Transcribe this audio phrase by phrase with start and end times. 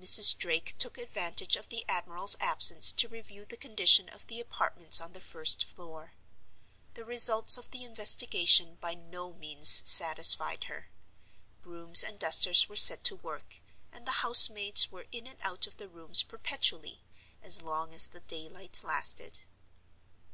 [0.00, 0.34] Mrs.
[0.38, 5.12] Drake took advantage of the admiral's absence to review the condition of the apartments on
[5.12, 6.14] the first floor.
[6.94, 10.88] The results of the investigation by no means satisfied her;
[11.60, 13.60] brooms and dusters were set to work;
[13.92, 17.02] and the house maids were in and out of the rooms perpetually,
[17.42, 19.40] as long as the daylight lasted.